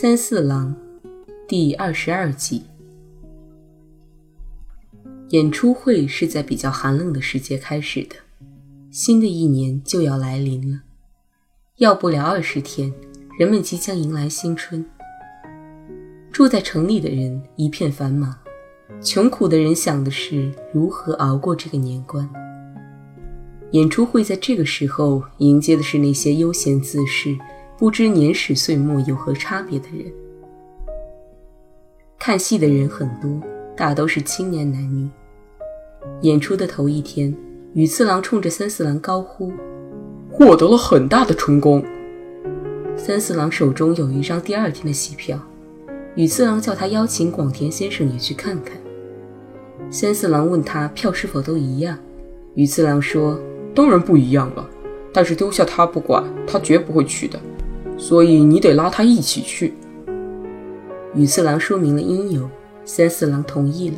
[0.00, 0.74] 三四郎，
[1.46, 2.62] 第二十二集。
[5.28, 8.16] 演出会是在比较寒冷的时节开始的，
[8.90, 10.80] 新的一年就要来临了，
[11.76, 12.90] 要不了二十天，
[13.38, 14.82] 人们即将迎来新春。
[16.32, 18.34] 住在城里的人一片繁忙，
[19.02, 22.26] 穷苦的人想的是如何熬过这个年关。
[23.72, 27.36] 演出会在这个时候迎接的是那些悠闲自适。
[27.80, 30.12] 不知年始岁末有何差别的人，
[32.18, 33.40] 看戏的人很多，
[33.74, 35.08] 大都是青年男女。
[36.20, 37.34] 演出的头一天，
[37.72, 39.50] 羽次郎冲着三四郎高呼
[40.30, 41.82] ：“获得了很大的成功。”
[42.98, 45.40] 三四郎手中有一张第二天的戏票，
[46.16, 48.76] 羽次郎叫他邀请广田先生也去看看。
[49.90, 51.98] 三四郎问他票是否都一样，
[52.56, 53.40] 羽次郎说
[53.74, 54.68] ：“当然不一样了，
[55.14, 57.40] 但是丢下他不管，他绝不会去的。”
[58.00, 59.74] 所以你得拉他一起去。
[61.14, 62.48] 羽次郎说明了因由，
[62.86, 63.96] 三四郎同意了。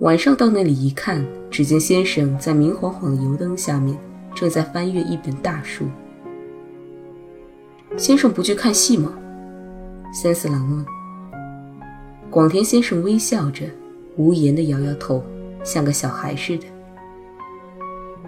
[0.00, 3.96] 晚上到那里一看，只见先生在明晃晃的油灯下面，
[4.34, 5.86] 正在翻阅一本大书。
[7.96, 9.14] 先生不去看戏吗？
[10.12, 10.84] 三四郎问。
[12.30, 13.64] 广田先生微笑着，
[14.16, 15.24] 无言地摇摇头，
[15.64, 16.66] 像个小孩似的。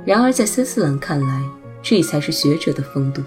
[0.07, 1.43] 然而在三四郎看来，
[1.83, 3.23] 这才是学者的风度。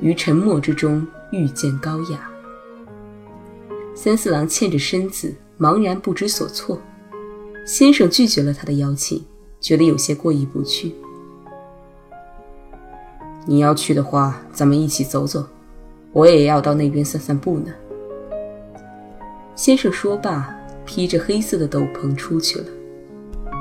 [0.00, 2.30] 于沉默之中遇见高雅，
[3.94, 6.80] 三四郎欠着身子，茫然不知所措。
[7.66, 9.22] 先生拒绝了他的邀请，
[9.60, 10.94] 觉得有些过意不去。
[13.46, 15.46] 你要去的话，咱们一起走走，
[16.12, 17.70] 我也要到那边散散步呢。
[19.54, 20.54] 先生说罢，
[20.86, 22.64] 披着黑色的斗篷出去了，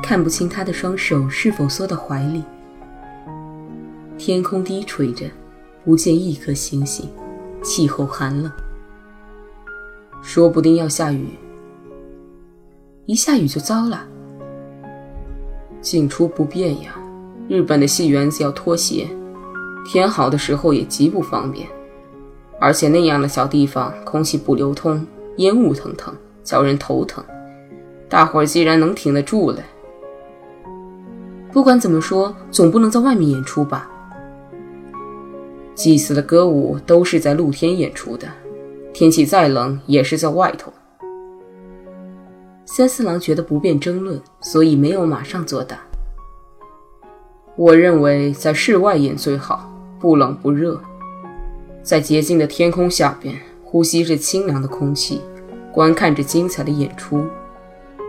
[0.02, 2.44] 看不清他的双手是否缩到怀里。
[4.18, 5.30] 天空低垂着。
[5.86, 7.10] 不见一颗星星，
[7.64, 8.52] 气候寒冷，
[10.22, 11.30] 说不定要下雨。
[13.06, 14.06] 一下雨就糟了，
[15.82, 16.96] 进出不便呀。
[17.48, 19.08] 日本的戏园子要脱鞋，
[19.86, 21.68] 天好的时候也极不方便。
[22.60, 25.08] 而且那样的小地方，空气不流通，
[25.38, 26.14] 烟雾腾腾，
[26.44, 27.24] 叫人头疼。
[28.10, 29.64] 大伙儿既然能挺得住了，
[31.54, 33.90] 不管怎么说，总不能在外面演出吧。
[35.80, 38.28] 祭祀的歌舞都是在露天演出的，
[38.92, 40.74] 天气再冷也是在外头。
[42.66, 45.80] 三四郎觉得不便争论，所以没有马上作答。
[47.56, 50.78] 我认为在室外演最好，不冷不热，
[51.82, 55.22] 在洁净的天空下边，呼吸着清凉的空气，
[55.72, 57.26] 观看着精彩的演出，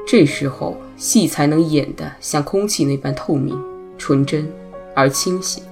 [0.04, 3.56] 这时候戏才能演得像空气那般透明、
[3.97, 4.50] 纯真
[4.92, 5.62] 而清晰。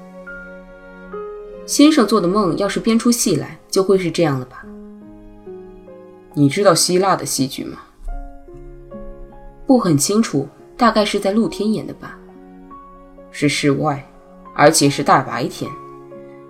[1.68, 4.64] 先生做的梦，要是编出戏来，就会是这样的吧？
[6.32, 7.76] 你知道希腊的戏剧吗？
[9.66, 10.48] 不很清楚，
[10.78, 12.18] 大概是在露天演的吧？
[13.30, 14.02] 是室外，
[14.54, 15.70] 而且是大白天。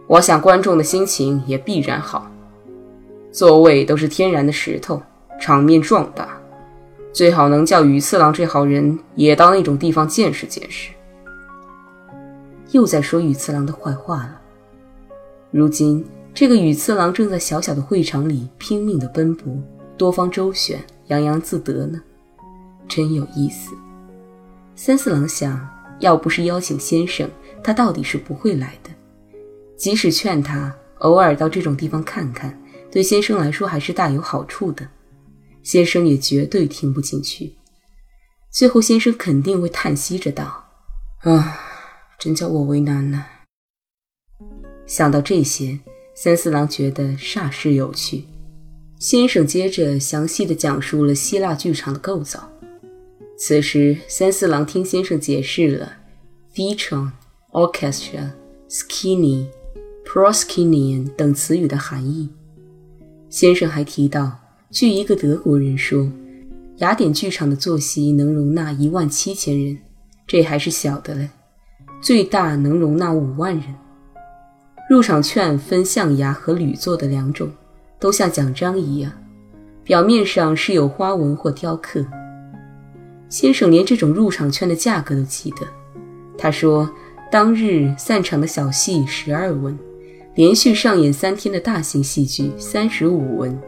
[0.06, 2.30] 我想观众的心情也必然好。
[3.32, 5.02] 座位都是天然的石头，
[5.40, 6.28] 场面壮大，
[7.12, 10.92] 最好能叫羽次郎这号人也到那种地方见识见识。
[12.70, 14.37] 又在说羽次郎的坏话了。
[15.50, 16.04] 如今，
[16.34, 19.52] 这个羽次郎正在小小的会场里拼命地奔波，
[19.96, 21.98] 多方周旋，洋洋自得呢，
[22.86, 23.72] 真有意思。
[24.76, 25.66] 三四郎想，
[26.00, 27.28] 要不是邀请先生，
[27.64, 28.90] 他到底是不会来的。
[29.76, 32.56] 即使劝他偶尔到这种地方看看，
[32.90, 34.86] 对先生来说还是大有好处的。
[35.62, 37.54] 先生也绝对听不进去。
[38.50, 40.64] 最后，先生肯定会叹息着道
[41.24, 41.58] ：“啊，
[42.18, 43.24] 真叫我为难呢。”
[44.88, 45.78] 想到这些，
[46.14, 48.24] 三四郎觉得煞是有趣。
[48.98, 52.50] 先生接着详细的讲述了希腊剧场的构造。
[53.36, 55.92] 此时，三四郎听先生解释了
[56.54, 57.10] “theatron”、
[57.52, 58.30] “orchestra”、
[58.70, 59.44] “skinny”、
[60.06, 62.30] “proskinian” 等词语的含义。
[63.28, 64.40] 先生还提到，
[64.70, 66.10] 据一个德国人说，
[66.78, 69.78] 雅典剧场的坐席能容纳一万七千人，
[70.26, 71.28] 这还是小的嘞，
[72.00, 73.64] 最大能容纳五万人。
[74.88, 77.50] 入场券分象牙和铝做的两种，
[78.00, 79.12] 都像奖章一样，
[79.84, 82.02] 表面上是有花纹或雕刻。
[83.28, 85.66] 先生连这种入场券的价格都记得。
[86.38, 86.90] 他说，
[87.30, 89.78] 当日散场的小戏十二文，
[90.34, 93.60] 连续上演三天的大型戏剧三十五文。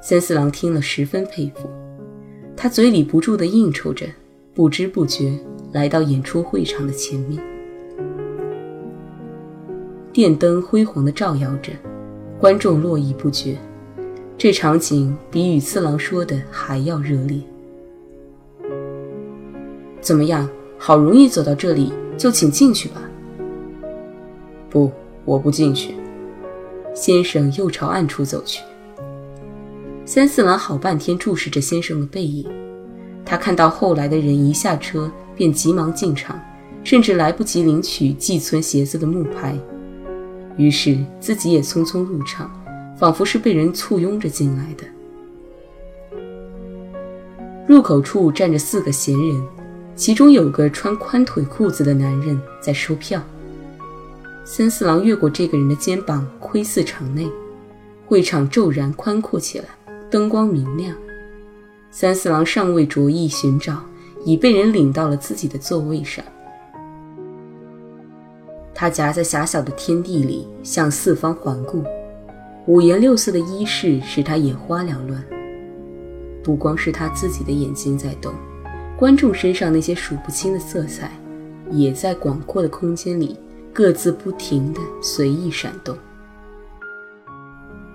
[0.00, 1.68] 三四郎听了十分佩服，
[2.56, 4.06] 他嘴里不住地应酬着，
[4.54, 5.38] 不知不觉
[5.72, 7.38] 来到演出会场的前面。
[10.14, 11.72] 电灯辉煌地照耀着，
[12.38, 13.58] 观众络绎不绝。
[14.38, 17.40] 这场景比羽次郎说的还要热烈。
[20.00, 20.48] 怎么样？
[20.78, 23.02] 好容易走到这里，就请进去吧。
[24.70, 24.88] 不，
[25.24, 25.96] 我不进去。
[26.94, 28.62] 先生又朝暗处走去。
[30.04, 32.48] 三四郎好半天注视着先生的背影，
[33.24, 36.40] 他看到后来的人一下车便急忙进场，
[36.84, 39.58] 甚至来不及领取寄存鞋子的木牌。
[40.56, 42.50] 于是自己也匆匆入场，
[42.96, 44.84] 仿佛是被人簇拥着进来的。
[47.66, 49.42] 入口处站着四个闲人，
[49.96, 53.22] 其中有个穿宽腿裤子的男人在收票。
[54.44, 57.26] 三四郎越过这个人的肩膀，窥视场内，
[58.06, 59.64] 会场骤然宽阔起来，
[60.10, 60.94] 灯光明亮。
[61.90, 63.82] 三四郎尚未着意寻找，
[64.24, 66.22] 已被人领到了自己的座位上。
[68.74, 71.84] 他夹在狭小的天地里，向四方环顾，
[72.66, 75.24] 五颜六色的衣饰使他眼花缭乱。
[76.42, 78.34] 不光是他自己的眼睛在动，
[78.98, 81.10] 观众身上那些数不清的色彩，
[81.70, 83.38] 也在广阔的空间里
[83.72, 85.96] 各自不停地随意闪动。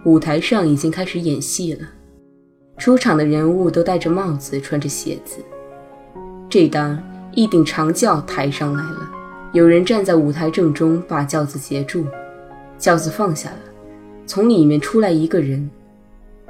[0.05, 1.85] 舞台上已经开始演戏了，
[2.77, 5.43] 出场的人物都戴着帽子，穿着鞋子。
[6.49, 6.97] 这当
[7.33, 9.18] 一顶长轿抬上来了。
[9.51, 12.05] 有人站在舞台正中，把轿子截住，
[12.77, 13.57] 轿子放下了，
[14.27, 15.67] 从里面出来一个人，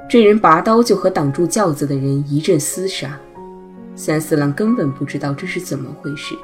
[0.06, 3.18] 这人拔刀就和挡住轿子的人一阵厮杀。
[3.94, 6.34] 三四郎根本不知道这是怎么回事。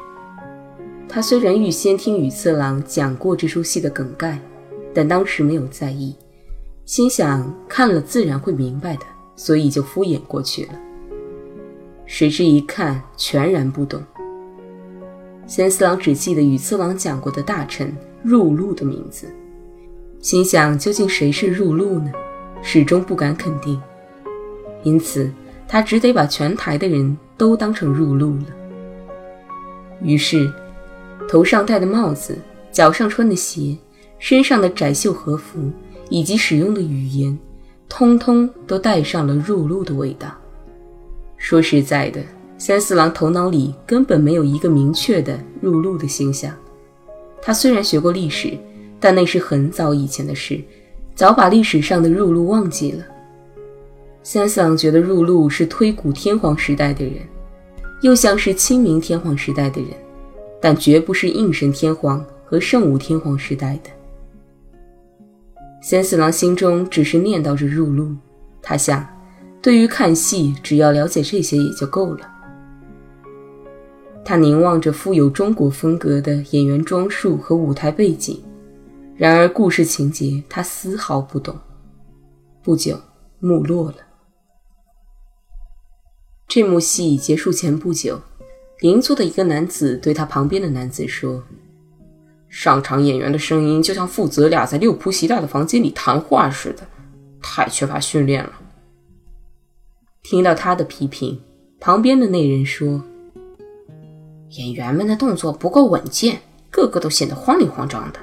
[1.06, 4.38] 他虽然预先听羽次郎讲过这出戏的梗概，
[4.94, 6.16] 但当时没有在意，
[6.86, 9.02] 心想看了自然会明白的，
[9.36, 10.70] 所以就敷衍过去了。
[12.06, 14.02] 谁知一看，全然不懂。
[15.46, 19.28] 三四郎只记得羽次郎讲过的大臣入禄的名字，
[20.20, 22.10] 心想究竟谁是入禄呢？
[22.62, 23.80] 始终不敢肯定，
[24.82, 25.30] 因此
[25.68, 28.46] 他只得把全台的人都当成入禄了。
[30.02, 30.52] 于是，
[31.28, 32.36] 头上戴的帽子、
[32.72, 33.76] 脚上穿的鞋、
[34.18, 35.70] 身上的窄袖和服
[36.08, 37.38] 以及使用的语言，
[37.88, 40.28] 通通都带上了入禄的味道。
[41.36, 42.20] 说实在的。
[42.58, 46.54] 三四郎头脑里根本没有一个明确的入禄的形象。
[47.42, 48.56] 他虽然学过历史，
[48.98, 50.60] 但那是很早以前的事，
[51.14, 53.04] 早把历史上的入禄忘记了。
[54.22, 57.16] 三四郎觉得入禄是推古天皇时代的人，
[58.00, 59.90] 又像是清明天皇时代的人，
[60.60, 63.90] 但绝不是应神天皇和圣武天皇时代的。
[65.82, 68.16] 三四郎心中只是念叨着入路，
[68.60, 69.06] 他想，
[69.62, 72.32] 对于看戏，只要了解这些也就够了。
[74.28, 78.42] 他凝望着富有中国风格的演员装束和舞台背景，
[79.16, 81.56] 然而故事情节他丝毫不懂。
[82.60, 82.98] 不久，
[83.38, 83.98] 幕落了。
[86.48, 88.20] 这幕戏结束前不久，
[88.80, 91.44] 邻座的一个男子对他旁边的男子说
[92.50, 96.82] ：“上场演员的声音就像父子俩在六仆席大的房间里谈话似的，
[97.40, 98.52] 太缺乏训练了。”
[100.24, 101.40] 听到他的批评，
[101.78, 103.00] 旁边的那人说。
[104.50, 108.18] 演员们的动作不够稳健，个个都显得慌里慌张的。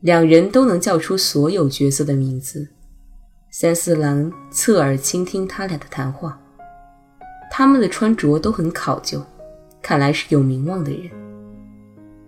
[0.00, 2.68] 两人都能叫出所有角色的名字。
[3.50, 6.38] 三四郎侧耳倾听他俩的谈话，
[7.50, 9.22] 他们的穿着都很考究，
[9.80, 11.10] 看来是有名望的人。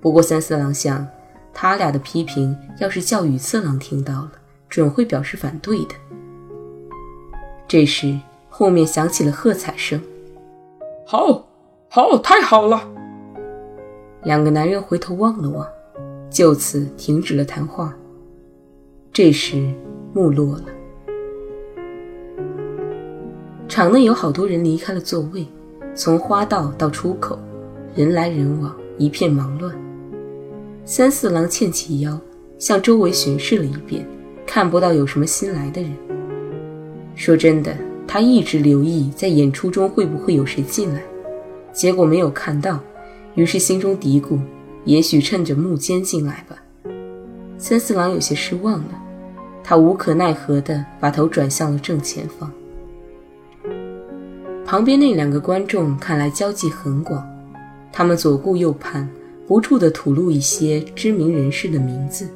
[0.00, 1.07] 不过三四郎想，
[1.53, 4.33] 他俩的批评要是叫羽次郎听到了，
[4.69, 5.95] 准会表示反对的。
[7.67, 10.00] 这时，后面响起了喝彩声
[11.05, 11.45] ：“好！”
[11.90, 12.87] 好，太好了！
[14.23, 15.66] 两个男人回头望了望，
[16.28, 17.97] 就此停止了谈话。
[19.11, 19.73] 这时，
[20.12, 20.64] 幕落了，
[23.66, 25.47] 场内有好多人离开了座位，
[25.95, 27.38] 从花道到出口，
[27.95, 29.75] 人来人往，一片忙乱。
[30.85, 32.21] 三四郎欠起腰，
[32.59, 34.07] 向周围巡视了一遍，
[34.47, 35.90] 看不到有什么新来的人。
[37.14, 37.75] 说真的，
[38.07, 41.00] 他一直留意在演出中会不会有谁进来。
[41.78, 42.80] 结果没有看到，
[43.37, 44.37] 于是心中嘀咕
[44.85, 46.56] ：“也许趁着幕间进来吧。”
[47.56, 49.00] 三四郎有些失望了，
[49.62, 52.50] 他无可奈何地把头转向了正前方。
[54.66, 57.25] 旁边那两个观众看来交际很广，
[57.92, 59.08] 他们左顾右盼，
[59.47, 62.28] 不住地吐露一些知名人士的名字，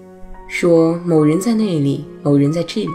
[0.49, 2.93] 说某人在那里，某人在这里。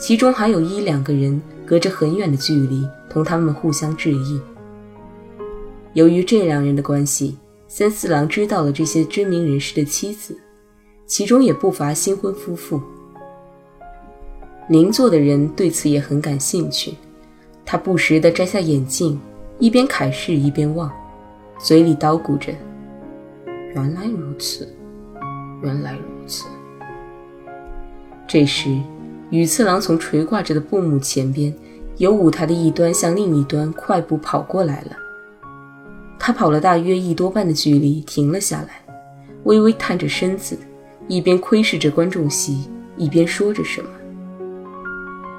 [0.00, 4.40] 其中还有一两个人隔着很远的距离同他们互相致意。
[5.94, 10.36] 由于这两人的关系，三四郎知道了这些知名人士的妻子，
[11.06, 12.80] 其中也不乏新婚夫妇。
[14.68, 16.94] 邻座的人对此也很感兴趣，
[17.64, 19.20] 他不时地摘下眼镜，
[19.58, 20.90] 一边凯视一边望，
[21.58, 22.52] 嘴里叨咕着
[23.74, 24.68] ：“原来如此，
[25.62, 26.44] 原来如此。”
[28.28, 28.78] 这时。
[29.30, 31.52] 羽次郎从垂挂着的布幕前边，
[31.96, 34.90] 由舞台的一端向另一端快步跑过来了。
[36.26, 38.82] 他跑了大约一多半的距离，停了下来，
[39.42, 40.56] 微微探着身子，
[41.06, 42.66] 一边窥视着观众席，
[42.96, 43.90] 一边说着什么。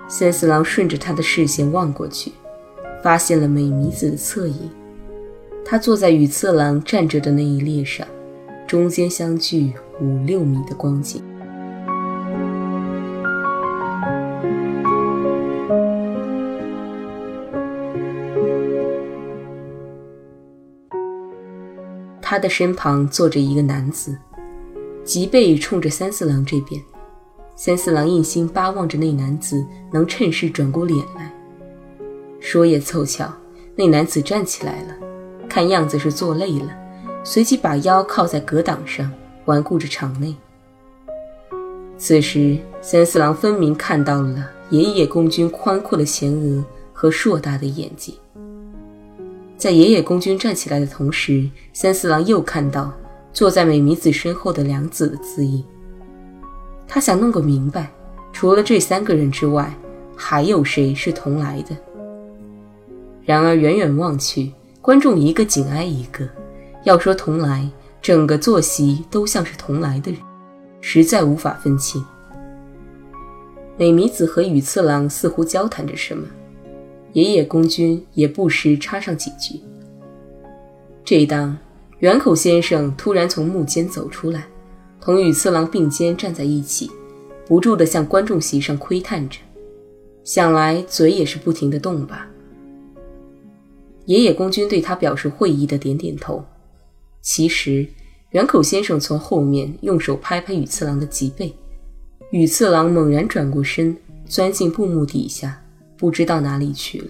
[0.08, 2.34] 三四郎顺着他的视线望过去，
[3.01, 4.70] 发现了美弥子的侧影。
[5.65, 8.08] 她坐在与次郎站着的那一列上，
[8.68, 11.20] 中间相距五六米的光景。
[22.36, 24.13] 他的身旁坐着一个男子，
[25.06, 26.84] 脊背冲着三四郎这边。
[27.56, 31.34] 三四郎一心巴望着那男子能趁势转过脸来。
[32.42, 33.32] 说也凑巧，
[33.74, 34.94] 那男子站起来了，
[35.48, 36.77] 看样子是坐累了，
[37.24, 39.10] 随即把腰靠在隔挡上，
[39.46, 40.36] 环顾着场内。
[41.98, 46.62] 此时，三四郎分明看到了爷爷公君宽阔的前额
[46.92, 48.13] 和硕大的眼睛。
[49.57, 52.91] 在爷爷公君站起来的同时，三四郎又看到
[53.31, 55.63] 坐在美弥子身后的良子的姿影。
[56.88, 57.89] 他想弄个明白，
[58.31, 59.74] 除了这三个人之外，
[60.15, 61.75] 还有谁是同来的？
[63.24, 66.27] 然而远远望去，观众一个紧挨一个，
[66.83, 67.67] 要说同来，
[68.01, 70.19] 整个坐席都像是同来的人，
[70.79, 72.05] 实在无法分清。
[73.77, 76.27] 美弥子和羽次郎似乎交谈着什么。
[77.15, 79.62] 爷爷公君也不时插上几句。
[81.05, 81.57] 这一当，
[82.00, 84.45] 远口先生突然从幕间走出来，
[85.00, 86.91] 同羽次郎并肩站在一起，
[87.48, 89.39] 不住地向观众席上窥探着，
[90.25, 92.27] 想来嘴也是不停地动吧。
[94.07, 96.43] 爷爷公君对他表示会意的点点头。
[97.22, 97.88] 其实，
[98.31, 101.53] 远口先生从后面用手拍拍羽次郎的脊背，
[102.31, 103.95] 羽次郎猛然转过身，
[104.27, 105.62] 钻进布幕底下。
[106.05, 107.07] 不知道哪里去了。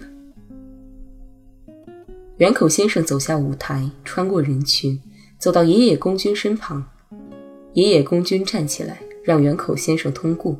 [2.38, 4.98] 远口先生走下舞台，穿过人群，
[5.38, 6.82] 走到爷爷公君身旁。
[7.74, 10.56] 爷爷公君站起来，让远口先生通过。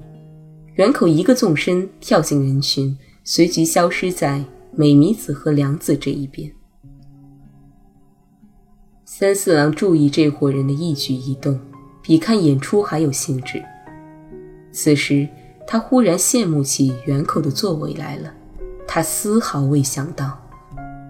[0.74, 6.52] 远口一个纵身跳进人群，随即消失在美弥子和良子这一边。
[9.06, 11.58] 三四郎注意这伙人的一举一动，
[12.02, 13.64] 比看演出还有兴致。
[14.72, 15.26] 此时。
[15.66, 18.32] 他忽然羡慕起远口的作为来了，
[18.87, 20.38] 他丝毫未想到，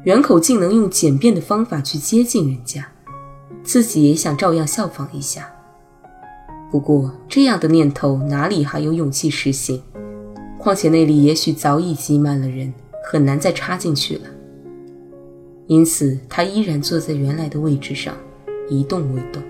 [0.05, 2.89] 远口竟能用简便的方法去接近人家，
[3.63, 5.53] 自己也想照样效仿一下。
[6.71, 9.83] 不过这样的念头哪里还有勇气实行？
[10.59, 12.73] 况且那里也许早已挤满了人，
[13.05, 14.23] 很难再插进去了。
[15.69, 18.15] 因此，他依然坐在原来的位置上，
[18.69, 19.43] 一动未动。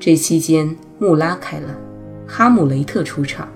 [0.00, 1.76] 这期间，幕拉开了。
[2.26, 3.48] 哈姆雷特出场。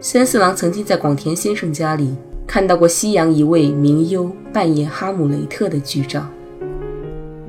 [0.00, 2.14] 三四郎曾经在广田先生家里
[2.46, 6.26] 看到过西洋一位名优扮演哈姆雷特的剧照，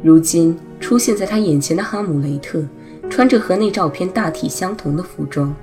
[0.03, 2.63] 如今出现在他眼前的哈姆雷特，
[3.09, 5.53] 穿着和那照片大体相同的服装，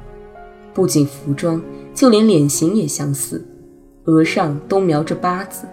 [0.72, 1.60] 不仅服装，
[1.94, 3.44] 就连脸型也相似，
[4.04, 5.66] 额上都描着八字。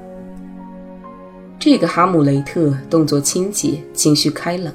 [1.60, 4.74] 这个哈姆雷特动作清洁，情绪开朗，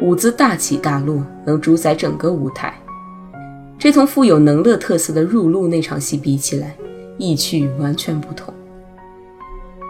[0.00, 2.74] 舞姿大起大落，能主宰整个舞台。
[3.78, 6.74] 这同富有能乐特色的入路那场戏比起来，
[7.18, 8.52] 意趣完全不同。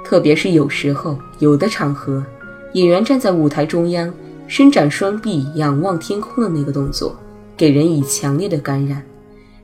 [0.05, 2.25] 特别是有时候，有的场合，
[2.73, 4.13] 演员站在舞台中央，
[4.49, 7.17] 伸展双臂仰望天空的那个动作，
[7.57, 9.03] 给人以强烈的感染，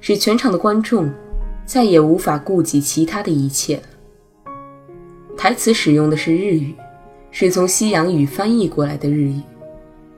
[0.00, 1.10] 使全场的观众
[1.66, 3.82] 再也无法顾及其他的一切了。
[5.36, 6.72] 台词使用的是日语，
[7.30, 9.40] 是从西洋语翻译过来的日语，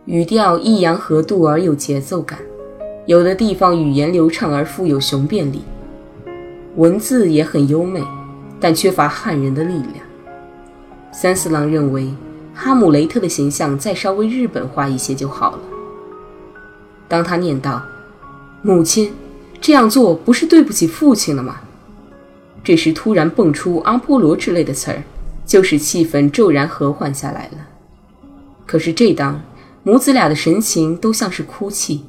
[0.04, 2.38] 语调抑扬和度而有节奏感。
[3.04, 5.62] 有的地方语言流畅而富有雄辩力，
[6.76, 8.00] 文字也很优美，
[8.60, 10.06] 但缺乏撼人的力量。
[11.10, 12.14] 三四郎认为，
[12.54, 15.58] 哈姆雷特的形象再稍微日本化一些就好了。
[17.08, 17.82] 当他念道
[18.62, 19.12] ：“母亲，
[19.60, 21.56] 这样做不是对不起父亲了吗？
[22.62, 25.02] 这时突然蹦出阿波罗之类的词儿，
[25.44, 27.58] 就使气氛骤然和缓下来了。
[28.64, 29.42] 可是这当
[29.82, 32.04] 母子俩的神情都像是哭泣。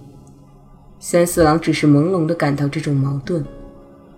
[1.05, 3.43] 三四郎只是朦胧地感到这种矛盾，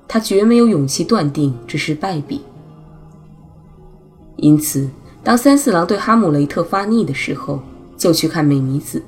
[0.08, 2.42] 他绝没有勇气断定这是败笔。
[4.36, 4.88] 因此，
[5.24, 7.60] 当三四郎对哈姆雷特发腻的时候，
[7.98, 9.00] 就去看美弥子；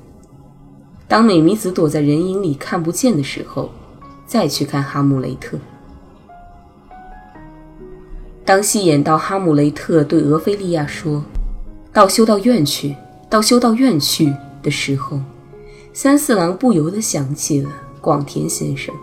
[1.06, 3.70] 当美弥子躲在人影里看不见的时候，
[4.26, 5.56] 再去看哈姆雷特。
[8.44, 11.22] 当戏演到哈姆雷特对俄菲利亚说
[11.94, 12.96] ：“到修道院去，
[13.30, 15.20] 到修道院去”的时候，
[16.00, 17.68] 三四郎不由得想起了
[18.00, 18.94] 广田先生，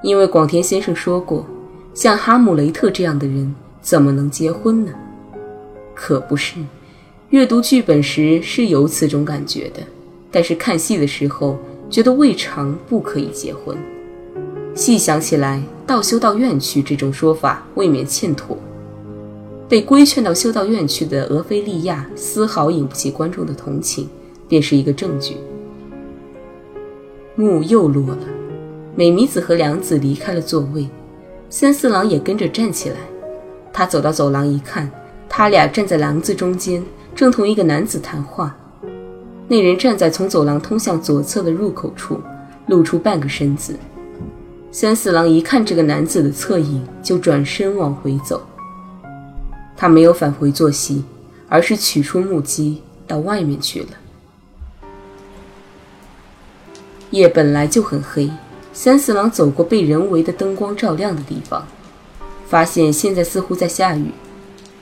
[0.00, 1.44] 因为广田先生说过，
[1.92, 3.52] 像哈姆雷特这样的人
[3.82, 4.92] 怎么能结婚呢？
[5.96, 6.54] 可不是，
[7.30, 9.80] 阅读剧本时是有此种感觉的，
[10.30, 11.58] 但是看戏的时候
[11.90, 13.76] 觉得未尝不可以结婚。
[14.76, 18.56] 细想起来，到修道院去这种说法未免欠妥。
[19.68, 24.08] 被规劝到修道院去的俄菲利亚丝毫引不起观众的同情，
[24.46, 25.36] 便是一个证据。
[27.40, 28.18] 幕又落了，
[28.96, 30.88] 美弥子和良子离开了座位，
[31.48, 32.96] 三四郎也跟着站起来。
[33.72, 34.90] 他走到走廊一看，
[35.28, 38.56] 他俩站在廊子中间，正同一个男子谈话。
[39.46, 42.20] 那人站在从走廊通向左侧的入口处，
[42.66, 43.78] 露出半个身子。
[44.72, 48.42] 三四郎一看这个男子的侧影，就转身往回走。
[49.76, 51.04] 他没有返回坐席，
[51.48, 53.90] 而是取出木屐到外面去了。
[57.10, 58.30] 夜本来就很黑，
[58.72, 61.66] 三四郎走过被人为的灯光照亮的地方，
[62.46, 64.12] 发现现在似乎在下雨，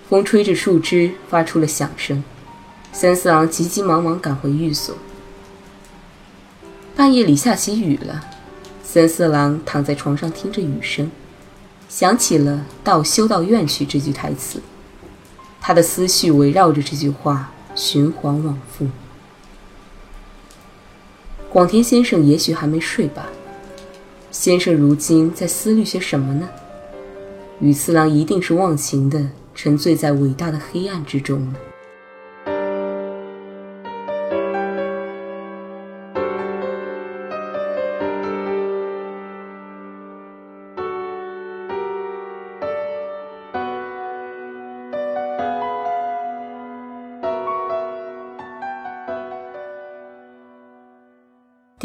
[0.09, 2.25] 风吹着树枝发出了响声。
[2.93, 4.97] 三四郎急急忙忙赶回寓所。
[6.97, 8.25] 半夜里下起雨了，
[8.83, 11.11] 三四郎躺在床上听着雨声，
[11.89, 14.61] 想起了“到修道院去”这句台词，
[15.61, 18.89] 他的思绪围绕着这句话循环往复。
[21.57, 23.31] 广田先生也许还没睡吧？
[24.31, 26.47] 先生如今在思虑些什么呢？
[27.61, 31.55] 羽次郎一定是忘情的，沉醉在伟大的黑暗之中了。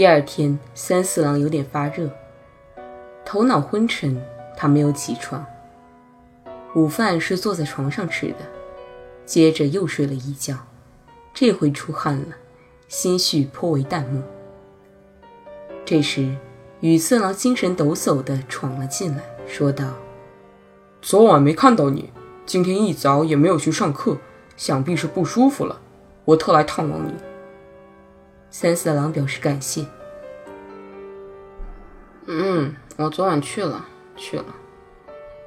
[0.01, 2.09] 第二天，三四郎有点发热，
[3.23, 4.19] 头脑昏沉，
[4.57, 5.45] 他没有起床。
[6.73, 8.37] 午饭是坐在床上吃的，
[9.27, 10.57] 接着又睡了一觉，
[11.35, 12.35] 这回出汗了，
[12.87, 14.23] 心绪颇为淡漠。
[15.85, 16.35] 这时，
[16.79, 19.85] 羽次郎精神抖擞地闯了进来，说道
[20.99, 22.11] ：“昨晚没看到你，
[22.47, 24.17] 今天一早也没有去上课，
[24.57, 25.79] 想必是不舒服了，
[26.25, 27.13] 我特来探望你。”
[28.53, 29.85] 三四郎表示感谢。
[32.27, 33.85] 嗯，我昨晚去了，
[34.17, 34.45] 去了。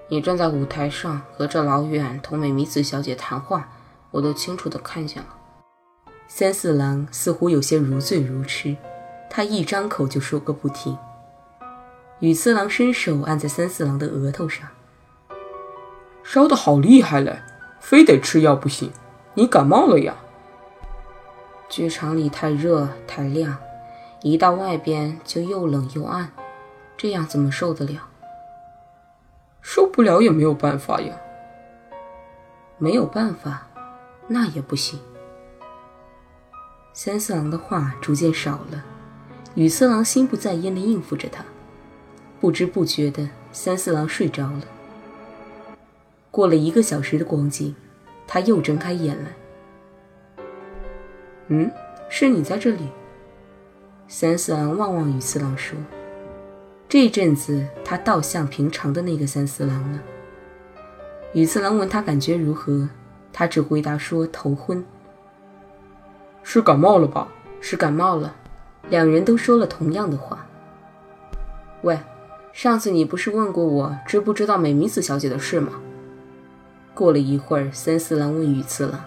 [0.09, 3.69] 你站在舞台上，隔着老远同美弥子小姐谈话，
[4.11, 5.29] 我都清楚的看见了。
[6.27, 8.75] 三四郎似乎有些如醉如痴，
[9.29, 10.97] 他一张口就说个不停。
[12.21, 14.67] 羽次郎伸手按在三四郎的额头上，
[16.23, 17.43] 烧的好厉害嘞，
[17.81, 18.90] 非得吃药不行。
[19.35, 20.17] 你感冒了呀？
[21.76, 23.58] 剧场里太热太亮，
[24.22, 26.30] 一到外边就又冷又暗，
[26.96, 28.00] 这样怎么受得了？
[29.60, 31.16] 受不了也没有办法呀。
[32.78, 33.66] 没有办法，
[34.28, 35.00] 那也不行。
[36.92, 38.84] 三四郎的话逐渐少了，
[39.56, 41.44] 羽四郎心不在焉地应付着他，
[42.40, 44.62] 不知不觉的，三四郎睡着了。
[46.30, 47.74] 过了一个小时的光景，
[48.28, 49.32] 他又睁开眼来。
[51.48, 51.70] 嗯，
[52.09, 52.88] 是你在这里。
[54.09, 55.78] 三四郎望望羽次郎说
[56.88, 60.00] ：“这阵子他倒像平常的那个三四郎了。”
[61.35, 62.88] 羽次郎问他感觉如何，
[63.33, 64.85] 他只回答说：“头昏。”
[66.42, 67.28] 是感冒了吧？
[67.61, 68.35] 是感冒了。
[68.90, 70.46] 两人都说了同样的话。
[71.83, 71.98] 喂，
[72.52, 75.72] 上次你不是问过我知不知道美弥子小姐的事吗？
[76.94, 79.00] 过了一会儿，三四郎问羽次郎。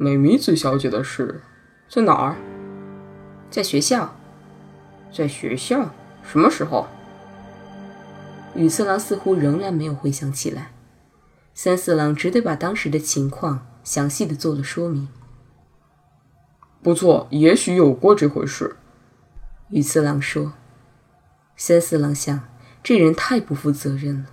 [0.00, 1.40] 美弥子小姐的事，
[1.88, 2.36] 在哪儿？
[3.50, 4.14] 在学校，
[5.12, 5.90] 在学校。
[6.22, 6.86] 什么时候？
[8.54, 10.70] 羽次郎似乎仍然没有回想起来。
[11.52, 15.08] 三四郎只得把当时的情况详细的做了说明。
[16.80, 18.76] 不错，也许有过这回事。
[19.70, 20.52] 羽次郎说
[21.56, 22.48] ：“三四郎想，
[22.84, 24.26] 这人太不负责任了。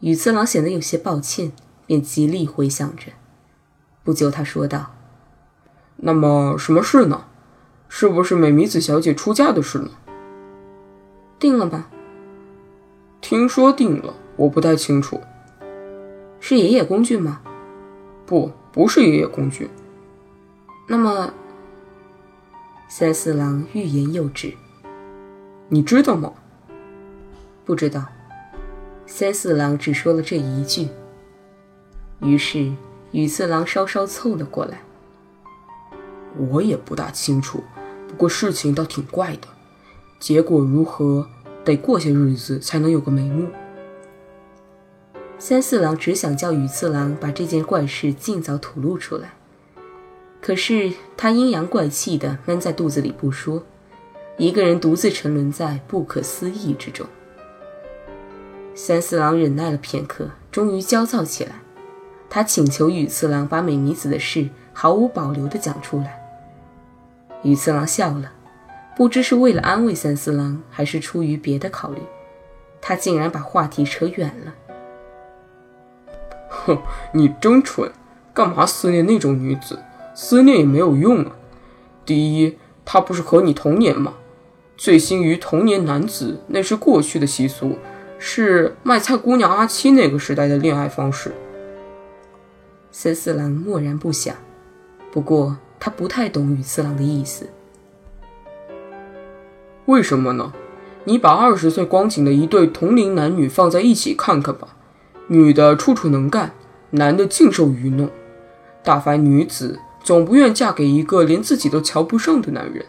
[0.00, 1.52] 羽次郎显得有些抱歉，
[1.86, 3.12] 便极力回想着。
[4.08, 4.94] 不久，他说道
[6.00, 7.26] ：“那么，什么事呢？
[7.90, 9.90] 是不是美弥子小姐出嫁的事呢？
[11.38, 11.90] 定了吧？
[13.20, 15.20] 听说定了，我不太清楚。
[16.40, 17.42] 是爷爷公君吗？
[18.24, 19.68] 不，不是爷爷公君。
[20.88, 21.34] 那么，
[22.88, 24.54] 三四郎欲言又止。
[25.68, 26.32] 你知道吗？
[27.66, 28.06] 不知道。
[29.04, 30.88] 三四郎只说了这一句。
[32.20, 32.72] 于是
[33.12, 34.80] 羽次郎稍稍凑了过来。
[36.50, 37.64] 我也不大清楚，
[38.06, 39.48] 不过事情倒挺怪的。
[40.20, 41.26] 结果如何，
[41.64, 43.48] 得过些日子才能有个眉目。
[45.38, 49.34] 三四郎只想叫羽次郎把这件怪事尽早吐露出来，
[50.40, 53.64] 可是他阴阳怪气的闷在肚子里不说，
[54.36, 57.06] 一个人独自沉沦在不可思议之中。
[58.74, 61.62] 三四郎忍耐了片刻，终于焦躁起来。
[62.30, 66.20] 他请求羽次郎把美弥子的事毫无保留地讲出来。
[67.42, 68.32] 羽次郎笑了，
[68.96, 72.00] 不知是为了安慰三四郎，还是出于别的考虑，
[72.80, 74.54] 他竟然把话题扯远了。
[76.48, 76.78] 哼，
[77.12, 77.90] 你真蠢！
[78.34, 79.78] 干嘛思念那种女子？
[80.14, 81.32] 思念也没有用啊。
[82.04, 84.14] 第一，她不是和你同年吗？
[84.76, 87.78] 醉心于同年男子，那是过去的习俗。
[88.18, 91.32] 是卖菜姑娘阿七那个时代的恋爱方式。
[93.00, 94.34] 森四郎默然不响，
[95.12, 97.46] 不过他不太懂羽次郎的意思。
[99.86, 100.52] 为什么呢？
[101.04, 104.76] 你把二十岁光景的一对同龄男女放在一起看看吧，
[105.28, 106.50] 女的处处能干，
[106.90, 108.10] 男的尽受愚弄。
[108.82, 112.84] 大凡女子总不愿嫁给一个连自己都瞧不上的男人，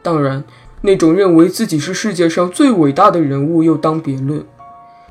[0.00, 0.44] 当然，
[0.82, 4.46] 那种认为自己是世界上最伟大的人物又当别论。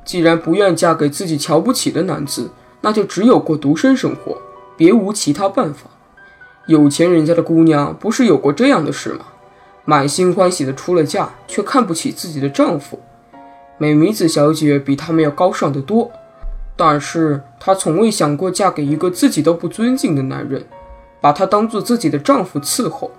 [0.05, 4.37] 既然不愿嫁给自己瞧不起的男子，那就只有过独身生活，
[4.77, 5.89] 别无其他办法。
[6.67, 9.25] 有钱人家的姑娘不是有过这样的事吗？
[9.85, 12.99] 满心欢喜的出了嫁，却看不起自己的丈夫。
[13.77, 16.11] 美弥子小姐比他们要高尚得多，
[16.75, 20.63] 但是她从未想过嫁给一个自己都不尊敬的男人，
[21.19, 23.11] 把他当做自己的丈夫伺候。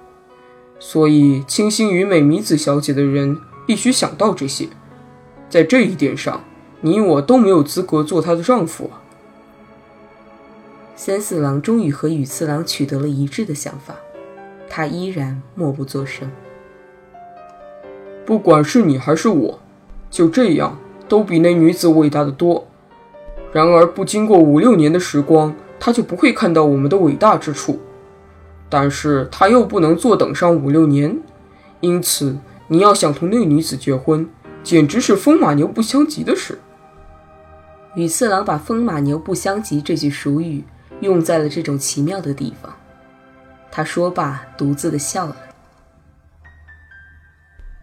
[0.79, 4.69] 所以，倾心于美弥子小姐的人必须想到这些，
[5.49, 6.41] 在这一点上。
[6.83, 8.91] 你我都没有资格做她的丈夫！
[11.03, 13.95] 三四郎终于和羽次郎取得了一致的想法，
[14.69, 16.31] 他依然默不作声。
[18.27, 19.59] 不管是你还是我，
[20.11, 20.77] 就这样
[21.09, 22.67] 都比那女子伟大的多。
[23.51, 27.81] 然而，不经过五六年的时光，她就不会看到我们的伟大之处。
[28.69, 31.19] 但是，她又不能坐等上五六年，
[31.81, 32.37] 因此，
[32.69, 34.29] 你要想同那女子结婚，
[34.63, 36.59] 简直是风马牛不相及的事。
[37.95, 40.63] 羽次郎把“风马牛不相及”这句俗语
[41.01, 42.75] 用在了这种奇妙的地方。
[43.71, 45.37] 他说罢，独自的笑了。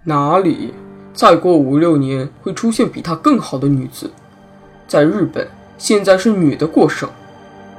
[0.04, 0.74] 哪里？
[1.14, 4.12] 再过五六年会出现比她更好的女子。
[4.88, 7.10] 在日本，现在是女的过剩。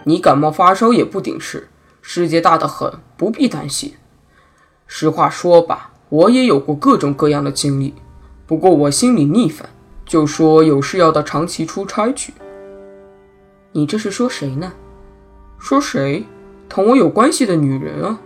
[0.04, 1.68] 你感冒发烧也不顶事，
[2.02, 3.94] 世界大得很，不必担心。
[4.86, 7.94] 实话说吧，我也有过各种各样的经历，
[8.46, 9.68] 不过我心里逆反。
[10.04, 12.32] 就说有事要到长崎出差去。
[13.72, 14.72] 你这是说谁呢？
[15.58, 16.24] 说谁？
[16.68, 18.20] 同我有关系的女人啊。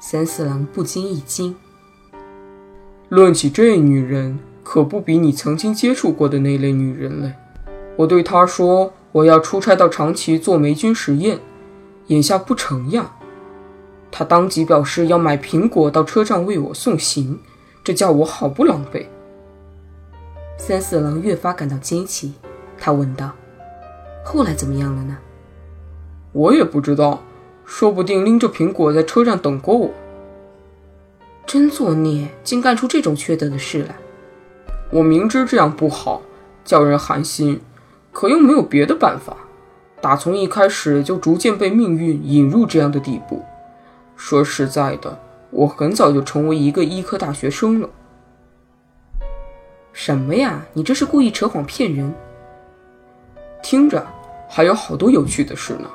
[0.00, 1.54] 三四郎不禁一惊。
[3.08, 7.34] 论起这女人，可不比你曾经接触过的那类女人嘞。
[7.96, 11.38] 我对她说我要出差到长崎做霉菌实验，
[12.06, 13.12] 眼下不成呀。
[14.10, 17.38] 她当即表示要买苹果到车站为我送行，
[17.82, 19.06] 这叫我好不狼狈。
[20.56, 22.34] 三四郎越发感到惊奇，
[22.78, 23.32] 他问道
[24.24, 25.16] ：“后来怎么样了呢
[26.38, 27.20] ？”“我也不知道，
[27.64, 29.90] 说不定拎着苹果在车站等过我。
[31.44, 33.96] ”“真作孽，竟干出这种缺德的事来
[34.92, 36.22] ！”“我明知这样不好，
[36.64, 37.60] 叫人寒心，
[38.12, 39.36] 可又没有别的办法。
[40.00, 43.44] 打从一开始就逐渐被命运引入这样的地步。
[44.14, 45.18] 说实在的，
[45.50, 47.90] 我很早就成为一个医科大学生了。”
[49.92, 50.64] 什么呀？
[50.72, 52.14] 你这是故意扯谎骗人！
[53.60, 54.06] 听着，
[54.48, 55.90] 还有好多有趣的事呢。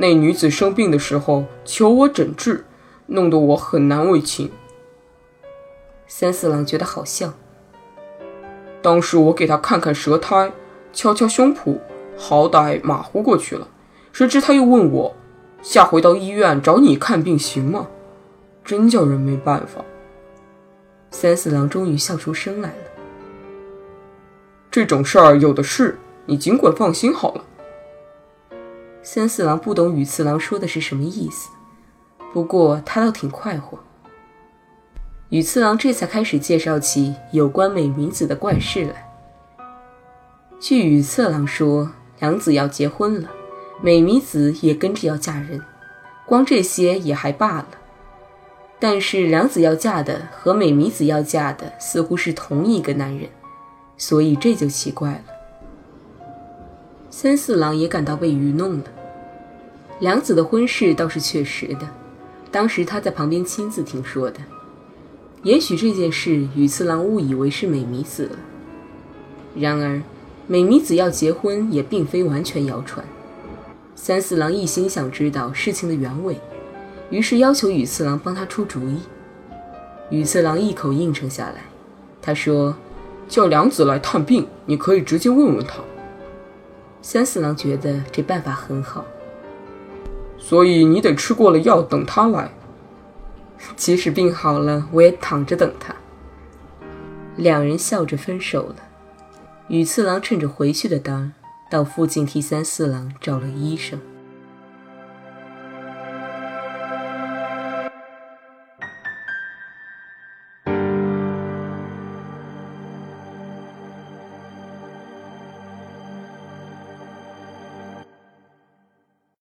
[0.00, 2.64] 那女子生病的时候求我诊治，
[3.06, 4.48] 弄得我很难为情。
[6.06, 7.34] 三四郎觉得好笑。
[8.80, 10.52] 当时我给她看看舌苔，
[10.92, 11.78] 敲敲胸脯，
[12.16, 13.66] 好歹马虎过去了。
[14.12, 15.16] 谁知他又问我，
[15.62, 17.88] 下回到医院找你看病行吗？
[18.64, 19.84] 真叫人没办法。
[21.10, 22.84] 三四郎终于笑出声来了。
[24.70, 27.44] 这种事儿有的是，你尽管放心好了。
[29.10, 31.48] 三四郎不懂羽次郎说的是什么意思，
[32.30, 33.78] 不过他倒挺快活。
[35.30, 39.10] 羽次郎这才开始介绍起有关美弥子的怪事来。
[40.60, 43.30] 据羽次郎说，良子要结婚了，
[43.80, 45.58] 美弥子也跟着要嫁人，
[46.26, 47.68] 光这些也还罢了。
[48.78, 53.30] 但是良子要嫁的和美弥子要嫁的似乎是同一个男人，
[53.96, 55.24] 所以这就奇怪了。
[57.08, 58.84] 三四郎也感到被愚弄了。
[60.00, 61.88] 良子的婚事倒是确实的，
[62.52, 64.38] 当时他在旁边亲自听说的。
[65.42, 68.36] 也许这件事羽次郎误以为是美弥子了。
[69.56, 70.00] 然而，
[70.46, 73.04] 美弥子要结婚也并非完全谣传。
[73.96, 76.38] 三四郎一心想知道事情的原委，
[77.10, 78.98] 于是要求羽次郎帮他出主意。
[80.10, 81.64] 羽次郎一口应承下来。
[82.22, 82.76] 他说
[83.28, 85.80] ：“叫良子来探病，你可以直接问问他。”
[87.02, 89.04] 三四郎觉得这办法很好。
[90.38, 92.50] 所以你得吃过了药，等他来。
[93.76, 95.94] 即使病好了，我也躺着等他。
[97.36, 98.76] 两人笑着分手了。
[99.68, 101.32] 羽次郎趁着回去的当，
[101.70, 104.00] 到附近替三四郎找了医生。